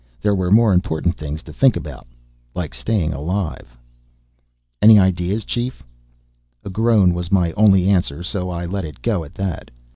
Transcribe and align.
There 0.19 0.33
were 0.33 0.49
more 0.49 0.73
important 0.73 1.15
things 1.15 1.43
to 1.43 1.53
think 1.53 1.75
about. 1.77 2.07
Like 2.55 2.73
staying 2.73 3.13
alive. 3.13 3.77
"Any 4.81 4.97
ideas, 4.97 5.43
Chief?" 5.43 5.83
A 6.65 6.71
groan 6.71 7.13
was 7.13 7.31
my 7.31 7.51
only 7.51 7.87
answer 7.87 8.23
so 8.23 8.49
I 8.49 8.65
let 8.65 8.83
it 8.83 9.03
go 9.03 9.23
at 9.23 9.35
that. 9.35 9.69